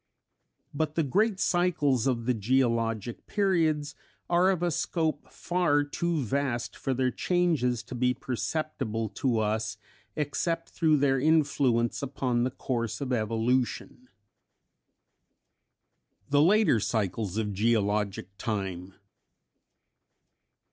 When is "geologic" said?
2.33-3.27, 17.53-18.35